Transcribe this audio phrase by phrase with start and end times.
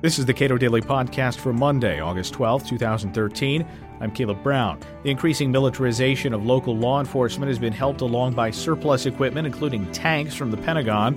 [0.00, 3.66] This is the Cato Daily Podcast for Monday, August 12, 2013.
[4.00, 4.78] I'm Caleb Brown.
[5.02, 9.90] The increasing militarization of local law enforcement has been helped along by surplus equipment, including
[9.90, 11.14] tanks from the Pentagon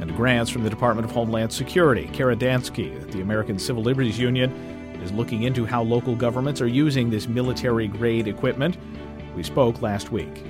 [0.00, 2.08] and grants from the Department of Homeland Security.
[2.14, 4.50] Kara Dansky at the American Civil Liberties Union
[5.02, 8.78] is looking into how local governments are using this military grade equipment.
[9.36, 10.42] We spoke last week.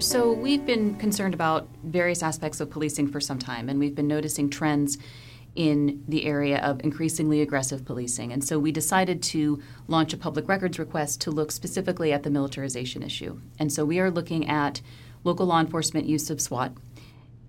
[0.00, 4.08] So, we've been concerned about various aspects of policing for some time, and we've been
[4.08, 4.98] noticing trends
[5.54, 8.32] in the area of increasingly aggressive policing.
[8.32, 12.30] And so we decided to launch a public records request to look specifically at the
[12.30, 13.40] militarization issue.
[13.58, 14.80] And so we are looking at
[15.24, 16.72] local law enforcement use of SWAT,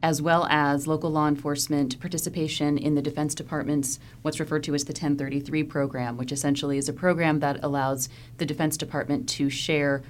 [0.03, 4.85] as well as local law enforcement participation in the Defense Department's what's referred to as
[4.85, 10.01] the 1033 program, which essentially is a program that allows the Defense Department to share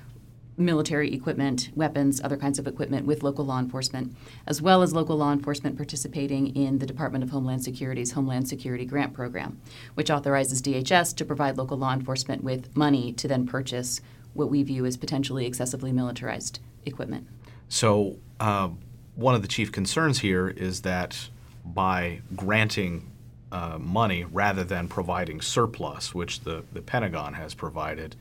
[0.65, 4.15] military equipment, weapons, other kinds of equipment with local law enforcement,
[4.47, 8.85] as well as local law enforcement participating in the Department of Homeland Security's Homeland Security
[8.85, 9.59] Grant Program,
[9.93, 14.01] which authorizes DHS to provide local law enforcement with money to then purchase
[14.33, 17.27] what we view as potentially excessively militarized equipment.
[17.69, 18.69] So, uh,
[19.15, 21.29] one of the chief concerns here is that
[21.63, 23.11] by granting
[23.51, 28.15] uh, money rather than providing surplus, which the, the Pentagon has provided,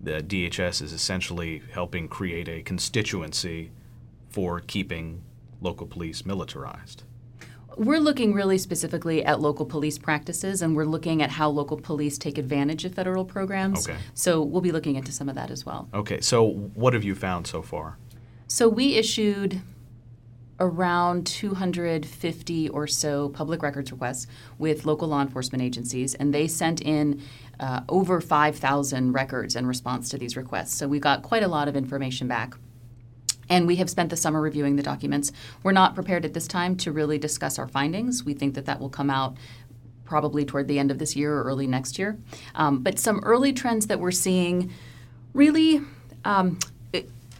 [0.00, 3.70] the DHS is essentially helping create a constituency
[4.28, 5.22] for keeping
[5.60, 7.02] local police militarized.
[7.76, 12.16] We're looking really specifically at local police practices and we're looking at how local police
[12.16, 13.86] take advantage of federal programs.
[13.86, 13.98] Okay.
[14.14, 15.88] So we'll be looking into some of that as well.
[15.92, 17.98] Okay, so what have you found so far?
[18.48, 19.60] So we issued
[20.58, 24.26] around 250 or so public records requests
[24.58, 27.22] with local law enforcement agencies, and they sent in
[27.60, 30.76] uh, over 5,000 records in response to these requests.
[30.76, 32.54] So we got quite a lot of information back.
[33.48, 35.30] And we have spent the summer reviewing the documents.
[35.62, 38.24] We're not prepared at this time to really discuss our findings.
[38.24, 39.36] We think that that will come out
[40.04, 42.18] probably toward the end of this year or early next year.
[42.54, 44.72] Um, but some early trends that we're seeing
[45.32, 45.80] really
[46.24, 46.58] um,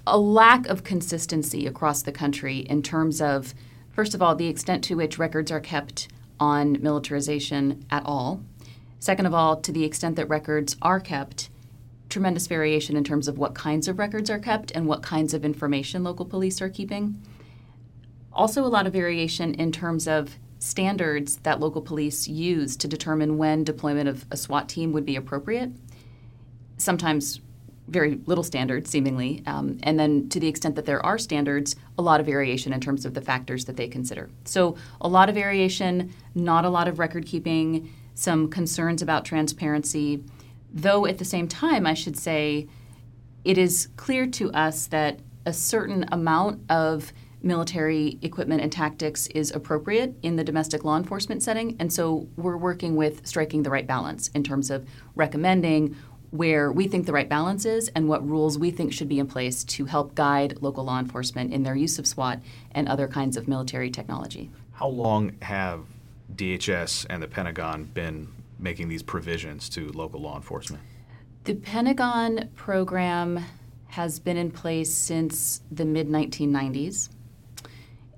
[0.06, 3.54] a lack of consistency across the country in terms of,
[3.90, 6.08] first of all, the extent to which records are kept
[6.38, 8.40] on militarization at all.
[8.98, 11.50] Second of all, to the extent that records are kept,
[12.08, 15.44] tremendous variation in terms of what kinds of records are kept and what kinds of
[15.44, 17.20] information local police are keeping.
[18.32, 23.38] Also, a lot of variation in terms of standards that local police use to determine
[23.38, 25.70] when deployment of a SWAT team would be appropriate.
[26.76, 27.40] Sometimes
[27.88, 29.42] very little standards, seemingly.
[29.46, 32.80] Um, and then, to the extent that there are standards, a lot of variation in
[32.80, 34.28] terms of the factors that they consider.
[34.44, 40.24] So, a lot of variation, not a lot of record keeping, some concerns about transparency.
[40.72, 42.66] Though, at the same time, I should say
[43.44, 49.52] it is clear to us that a certain amount of military equipment and tactics is
[49.52, 51.76] appropriate in the domestic law enforcement setting.
[51.78, 55.96] And so we're working with striking the right balance in terms of recommending
[56.30, 59.26] where we think the right balance is and what rules we think should be in
[59.26, 62.40] place to help guide local law enforcement in their use of SWAT
[62.72, 64.50] and other kinds of military technology.
[64.72, 65.86] How long have
[66.34, 68.28] DHS and the Pentagon been
[68.58, 70.82] making these provisions to local law enforcement?
[71.44, 73.44] The Pentagon program
[73.88, 77.08] has been in place since the mid 1990s.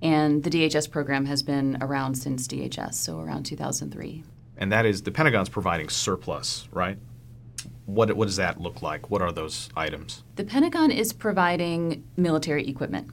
[0.00, 4.22] And the DHS program has been around since DHS, so around 2003.
[4.56, 6.98] And that is the Pentagon's providing surplus, right?
[7.88, 9.10] What, what does that look like?
[9.10, 10.22] What are those items?
[10.36, 13.10] The Pentagon is providing military equipment.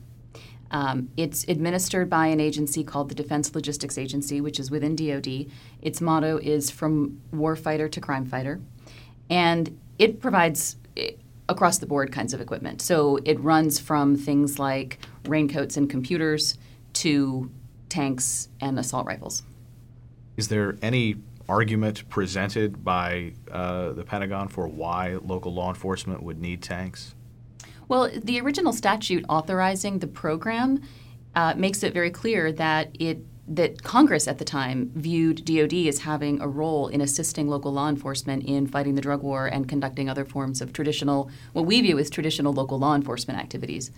[0.69, 5.45] Um, it's administered by an agency called the Defense Logistics Agency, which is within DoD.
[5.81, 8.59] Its motto is "From warfighter to crime fighter,"
[9.29, 11.11] and it provides eh,
[11.47, 12.81] across the board kinds of equipment.
[12.81, 16.57] So it runs from things like raincoats and computers
[16.93, 17.49] to
[17.87, 19.43] tanks and assault rifles.
[20.35, 21.15] Is there any
[21.47, 27.15] argument presented by uh, the Pentagon for why local law enforcement would need tanks?
[27.87, 30.81] Well, the original statute authorizing the program
[31.35, 35.99] uh, makes it very clear that it that Congress at the time viewed DoD as
[35.99, 40.09] having a role in assisting local law enforcement in fighting the drug war and conducting
[40.09, 43.91] other forms of traditional, what we view as traditional local law enforcement activities.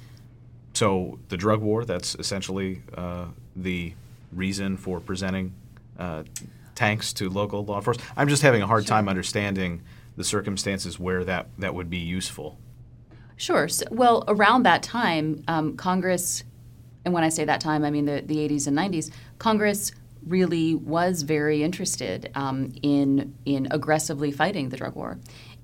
[0.74, 3.94] So the drug war, that's essentially uh, the
[4.34, 5.54] reason for presenting
[5.98, 6.24] uh,
[6.78, 8.10] tanks to local law enforcement.
[8.16, 8.96] I'm just having a hard sure.
[8.96, 9.82] time understanding
[10.16, 12.58] the circumstances where that, that would be useful.
[13.36, 13.68] Sure.
[13.68, 16.44] So, well, around that time, um, Congress,
[17.04, 19.92] and when I say that time, I mean the, the 80s and 90s, Congress
[20.26, 25.20] really was very interested um, in in aggressively fighting the drug war,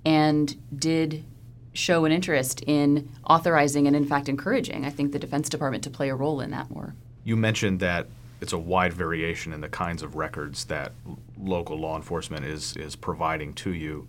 [0.05, 1.25] and did
[1.73, 5.89] show an interest in authorizing and in fact encouraging, I think, the Defense Department to
[5.89, 6.93] play a role in that war.
[7.23, 8.07] You mentioned that
[8.43, 10.91] it's a wide variation in the kinds of records that
[11.39, 14.05] local law enforcement is is providing to you.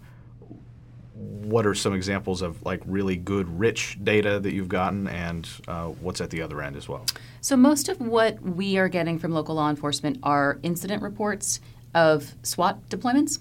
[1.14, 5.86] What are some examples of like really good, rich data that you've gotten, and uh,
[5.86, 7.06] what's at the other end as well?
[7.42, 11.60] So most of what we are getting from local law enforcement are incident reports
[11.94, 13.38] of SWAT deployments,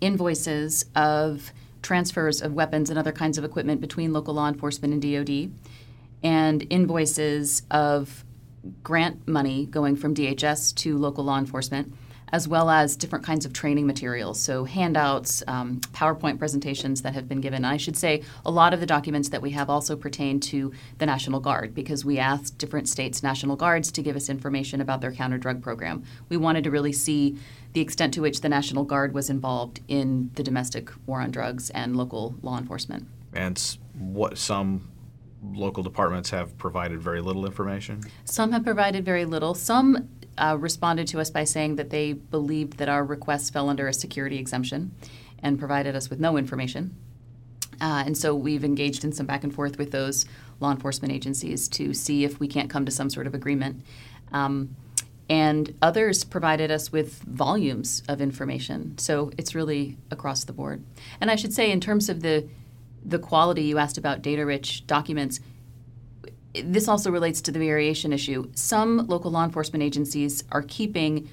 [0.00, 1.50] invoices of
[1.82, 5.50] transfers of weapons and other kinds of equipment between local law enforcement and DoD,
[6.22, 8.24] and invoices of
[8.82, 11.92] grant money going from DHS to local law enforcement,
[12.32, 17.28] as well as different kinds of training materials, so handouts, um, PowerPoint presentations that have
[17.28, 17.64] been given.
[17.64, 21.04] I should say a lot of the documents that we have also pertain to the
[21.04, 25.12] National Guard because we asked different states' National Guards to give us information about their
[25.12, 26.04] counter drug program.
[26.30, 27.36] We wanted to really see
[27.74, 31.68] the extent to which the National Guard was involved in the domestic war on drugs
[31.70, 33.06] and local law enforcement.
[33.34, 33.58] And
[33.94, 34.88] what some
[35.42, 38.02] local departments have provided very little information?
[38.24, 39.54] Some have provided very little.
[39.54, 40.08] Some
[40.38, 43.92] uh, responded to us by saying that they believed that our requests fell under a
[43.92, 44.94] security exemption
[45.42, 46.96] and provided us with no information.
[47.80, 50.24] Uh, and so we've engaged in some back and forth with those
[50.60, 53.84] law enforcement agencies to see if we can't come to some sort of agreement.
[54.32, 54.76] Um,
[55.28, 58.98] and others provided us with volumes of information.
[58.98, 60.84] So it's really across the board.
[61.20, 62.48] And I should say, in terms of the
[63.04, 65.40] the quality you asked about data rich documents,
[66.54, 68.50] this also relates to the variation issue.
[68.54, 71.28] Some local law enforcement agencies are keeping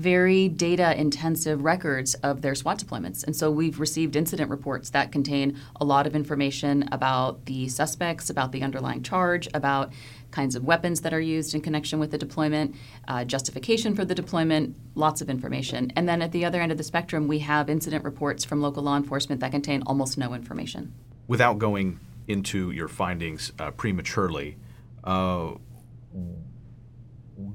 [0.00, 3.22] very data intensive records of their SWAT deployments.
[3.22, 8.30] And so we've received incident reports that contain a lot of information about the suspects,
[8.30, 9.92] about the underlying charge, about
[10.30, 12.74] kinds of weapons that are used in connection with the deployment,
[13.08, 15.92] uh, justification for the deployment, lots of information.
[15.96, 18.82] And then at the other end of the spectrum, we have incident reports from local
[18.82, 20.94] law enforcement that contain almost no information.
[21.28, 24.56] Without going into your findings uh, prematurely,
[25.04, 25.52] uh,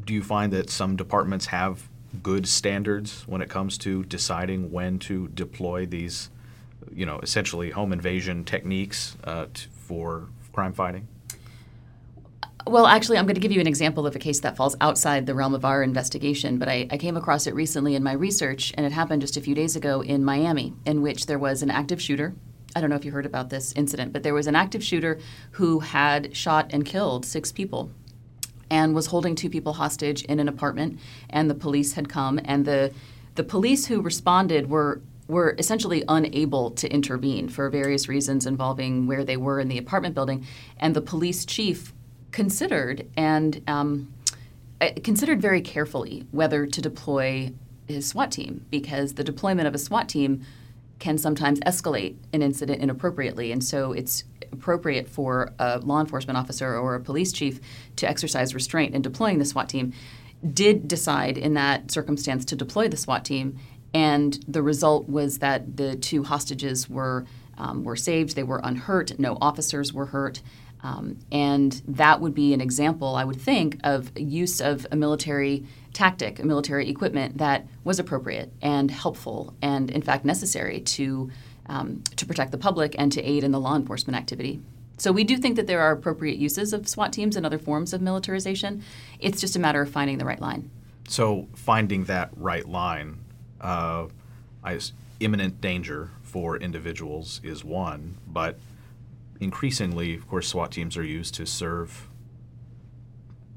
[0.05, 1.89] do you find that some departments have
[2.23, 6.29] good standards when it comes to deciding when to deploy these,
[6.93, 11.07] you know, essentially home invasion techniques uh, t- for crime fighting?
[12.67, 15.27] Well, actually, I'm going to give you an example of a case that falls outside
[15.27, 18.73] the realm of our investigation, but I, I, came across it recently in my research,
[18.75, 21.69] and it happened just a few days ago in Miami, in which there was an
[21.69, 22.33] active shooter.
[22.75, 25.19] I don't know if you heard about this incident, but there was an active shooter
[25.51, 27.91] who had shot and killed six people
[28.69, 32.65] and was holding two people hostage in an apartment, and the police had come, and
[32.65, 32.93] the
[33.35, 39.23] the police who responded were were essentially unable to intervene for various reasons involving where
[39.23, 40.45] they were in the apartment building,
[40.79, 41.93] and the police chief
[42.31, 44.13] considered and um,
[44.81, 47.51] uh, considered very carefully whether to deploy
[47.87, 50.45] his SWAT team because the deployment of a SWAT team
[50.99, 54.23] can sometimes escalate an incident inappropriately, and so it's
[54.55, 57.59] appropriate for a law enforcement officer or a police chief
[57.97, 59.93] to exercise restraint in deploying the SWAT team.
[60.61, 63.57] Did decide in that circumstance to deploy the SWAT team,
[63.93, 67.25] and the result was that the two hostages were
[67.57, 68.35] um, were saved.
[68.35, 69.17] They were unhurt.
[69.17, 70.41] No officers were hurt.
[70.83, 75.65] Um, and that would be an example, I would think, of use of a military
[75.93, 81.31] tactic, a military equipment that was appropriate and helpful and, in fact, necessary to,
[81.67, 84.61] um, to protect the public and to aid in the law enforcement activity.
[84.97, 87.93] So we do think that there are appropriate uses of SWAT teams and other forms
[87.93, 88.83] of militarization.
[89.19, 90.69] It's just a matter of finding the right line.
[91.07, 93.19] So finding that right line,
[93.59, 94.07] uh,
[94.63, 94.79] I,
[95.19, 98.57] imminent danger for individuals is one, but
[99.39, 102.07] increasingly, of course, SWAT teams are used to serve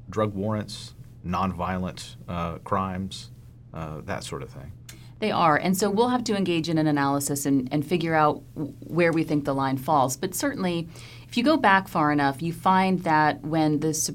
[0.09, 0.93] drug warrants,
[1.25, 3.31] nonviolent uh, crimes,
[3.73, 4.71] uh, that sort of thing.
[5.19, 5.57] They are.
[5.57, 9.23] And so we'll have to engage in an analysis and, and figure out where we
[9.23, 10.15] think the line falls.
[10.15, 10.87] But certainly,
[11.27, 14.09] if you go back far enough, you find that when this,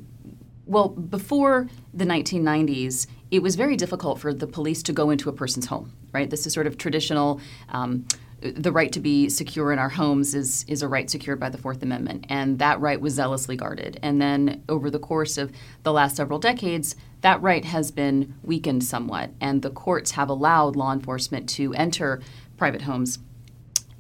[0.67, 5.33] well, before the 1990s, it was very difficult for the police to go into a
[5.33, 6.31] person's home, right?
[6.31, 7.41] This is sort of traditional.
[7.69, 8.07] Um,
[8.41, 11.57] the right to be secure in our homes is is a right secured by the
[11.57, 13.99] Fourth Amendment, and that right was zealously guarded.
[14.03, 15.51] And then over the course of
[15.83, 16.95] the last several decades,
[17.25, 22.21] that right has been weakened somewhat, and the courts have allowed law enforcement to enter
[22.59, 23.19] private homes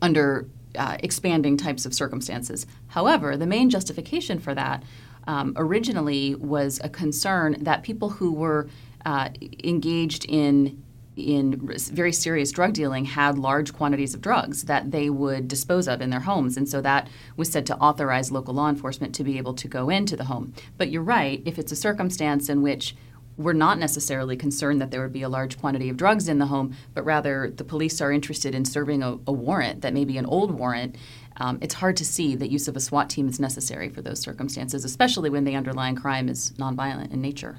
[0.02, 2.66] under uh, expanding types of circumstances.
[2.88, 4.82] However, the main justification for that
[5.26, 8.68] um, originally was a concern that people who were
[9.06, 9.30] uh,
[9.64, 10.82] engaged in
[11.16, 16.00] in very serious drug dealing had large quantities of drugs that they would dispose of
[16.00, 16.56] in their homes.
[16.56, 19.90] And so that was said to authorize local law enforcement to be able to go
[19.90, 20.52] into the home.
[20.76, 22.96] But you're right, if it's a circumstance in which
[23.36, 26.46] we're not necessarily concerned that there would be a large quantity of drugs in the
[26.46, 30.18] home, but rather the police are interested in serving a, a warrant that may be
[30.18, 30.96] an old warrant.
[31.38, 34.20] Um, it's hard to see that use of a SWAT team is necessary for those
[34.20, 37.58] circumstances, especially when the underlying crime is nonviolent in nature.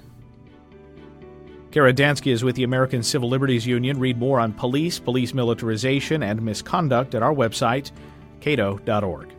[1.72, 4.00] Kara Dansky is with the American Civil Liberties Union.
[4.00, 7.91] Read more on police, police militarization, and misconduct at our website,
[8.39, 9.34] cato.org.